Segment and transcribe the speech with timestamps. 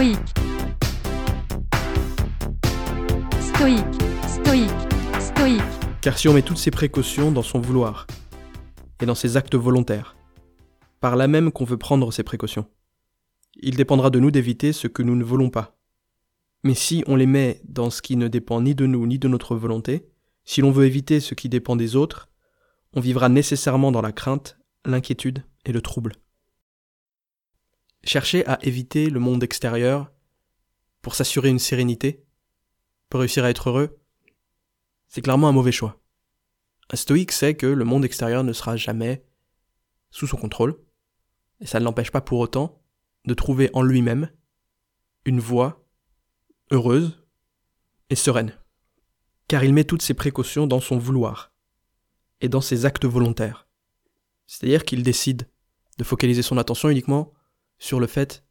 [0.00, 0.18] stoïque,
[3.38, 4.70] stoïque, stoïque,
[5.20, 5.62] stoïque,
[6.00, 8.06] Car si on met toutes ces précautions dans son vouloir
[9.02, 10.16] et dans ses actes volontaires,
[11.00, 12.64] par là même qu'on veut prendre ces précautions,
[13.56, 15.76] il dépendra de nous d'éviter ce que nous ne voulons pas.
[16.64, 19.28] Mais si on les met dans ce qui ne dépend ni de nous ni de
[19.28, 20.08] notre volonté,
[20.46, 22.30] si l'on veut éviter ce qui dépend des autres,
[22.94, 26.14] on vivra nécessairement dans la crainte, l'inquiétude et le trouble.
[28.04, 30.10] Chercher à éviter le monde extérieur
[31.02, 32.24] pour s'assurer une sérénité,
[33.08, 33.98] pour réussir à être heureux,
[35.08, 36.00] c'est clairement un mauvais choix.
[36.90, 39.24] Un stoïque sait que le monde extérieur ne sera jamais
[40.10, 40.78] sous son contrôle,
[41.60, 42.82] et ça ne l'empêche pas pour autant
[43.26, 44.30] de trouver en lui-même
[45.24, 45.84] une voie
[46.70, 47.22] heureuse
[48.08, 48.56] et sereine.
[49.46, 51.52] Car il met toutes ses précautions dans son vouloir
[52.40, 53.68] et dans ses actes volontaires.
[54.46, 55.48] C'est-à-dire qu'il décide
[55.98, 57.32] de focaliser son attention uniquement
[57.80, 58.44] sur le fait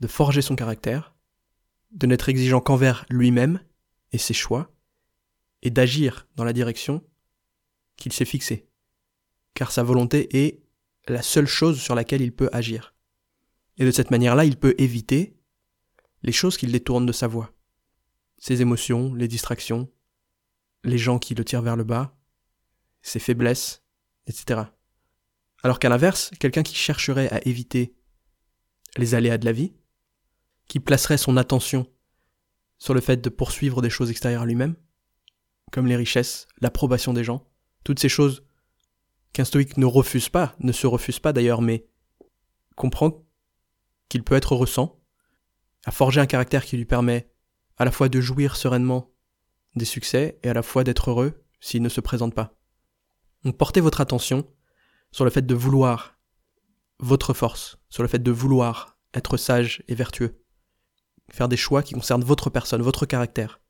[0.00, 1.14] de forger son caractère,
[1.92, 3.60] de n'être exigeant qu'envers lui-même
[4.10, 4.74] et ses choix,
[5.62, 7.04] et d'agir dans la direction
[7.96, 8.68] qu'il s'est fixée.
[9.54, 10.64] Car sa volonté est
[11.06, 12.94] la seule chose sur laquelle il peut agir.
[13.76, 15.36] Et de cette manière-là, il peut éviter
[16.22, 17.52] les choses qui le détournent de sa voie.
[18.38, 19.88] Ses émotions, les distractions,
[20.82, 22.16] les gens qui le tirent vers le bas,
[23.02, 23.84] ses faiblesses,
[24.26, 24.62] etc.
[25.62, 27.94] Alors qu'à l'inverse, quelqu'un qui chercherait à éviter
[28.96, 29.72] les aléas de la vie,
[30.68, 31.86] qui placerait son attention
[32.78, 34.76] sur le fait de poursuivre des choses extérieures à lui-même,
[35.70, 37.48] comme les richesses, l'approbation des gens,
[37.84, 38.44] toutes ces choses
[39.32, 41.86] qu'un stoïque ne refuse pas, ne se refuse pas d'ailleurs, mais
[42.76, 43.24] comprend
[44.08, 45.00] qu'il peut être ressent,
[45.84, 47.30] à forger un caractère qui lui permet
[47.78, 49.10] à la fois de jouir sereinement
[49.74, 52.54] des succès et à la fois d'être heureux s'il ne se présente pas.
[53.44, 54.46] Donc portez votre attention
[55.10, 56.18] sur le fait de vouloir
[57.02, 60.42] votre force, sur le fait de vouloir être sage et vertueux,
[61.30, 63.60] faire des choix qui concernent votre personne, votre caractère,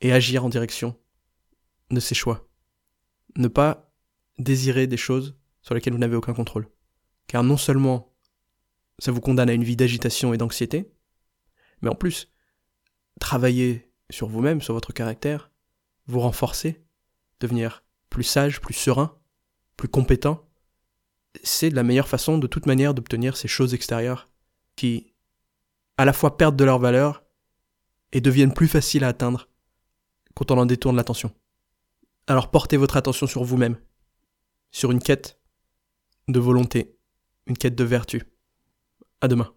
[0.00, 0.96] et agir en direction
[1.90, 2.48] de ces choix.
[3.36, 3.92] Ne pas
[4.38, 6.68] désirer des choses sur lesquelles vous n'avez aucun contrôle.
[7.26, 8.14] Car non seulement
[9.00, 10.92] ça vous condamne à une vie d'agitation et d'anxiété,
[11.82, 12.32] mais en plus,
[13.20, 15.50] travailler sur vous-même, sur votre caractère,
[16.06, 16.86] vous renforcer,
[17.40, 19.18] devenir plus sage, plus serein,
[19.76, 20.45] plus compétent,
[21.42, 24.28] c'est la meilleure façon de toute manière d'obtenir ces choses extérieures
[24.76, 25.14] qui,
[25.96, 27.24] à la fois perdent de leur valeur
[28.12, 29.48] et deviennent plus faciles à atteindre
[30.34, 31.32] quand on en détourne l'attention.
[32.26, 33.78] Alors portez votre attention sur vous-même,
[34.70, 35.40] sur une quête
[36.28, 36.98] de volonté,
[37.46, 38.24] une quête de vertu.
[39.20, 39.52] À demain.